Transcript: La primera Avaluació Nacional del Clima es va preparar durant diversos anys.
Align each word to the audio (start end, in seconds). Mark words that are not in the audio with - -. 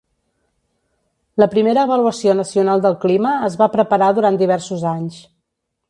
La 1.43 1.47
primera 1.51 1.83
Avaluació 1.87 2.35
Nacional 2.41 2.83
del 2.87 2.99
Clima 3.05 3.35
es 3.51 3.59
va 3.63 3.71
preparar 3.79 4.13
durant 4.21 4.45
diversos 4.45 4.91
anys. 4.95 5.25